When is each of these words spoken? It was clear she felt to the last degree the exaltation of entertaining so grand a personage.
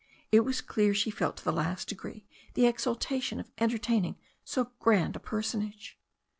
It 0.31 0.39
was 0.39 0.61
clear 0.61 0.95
she 0.95 1.11
felt 1.11 1.37
to 1.37 1.43
the 1.43 1.53
last 1.53 1.87
degree 1.87 2.25
the 2.55 2.65
exaltation 2.65 3.39
of 3.39 3.51
entertaining 3.59 4.17
so 4.43 4.71
grand 4.79 5.15
a 5.15 5.19
personage. 5.19 5.99